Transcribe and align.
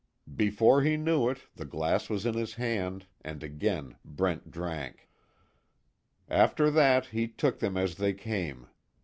Before 0.35 0.81
he 0.81 0.97
knew 0.97 1.29
it 1.29 1.41
the 1.55 1.63
glass 1.63 2.09
was 2.09 2.25
in 2.25 2.33
his 2.33 2.55
hand, 2.55 3.05
and 3.23 3.43
again 3.43 3.97
Brent 4.03 4.49
drank. 4.49 5.07
After 6.27 6.71
that 6.71 7.05
he 7.13 7.27
took 7.27 7.59
them 7.59 7.77
as 7.77 7.97
they 7.97 8.13
came. 8.15 8.65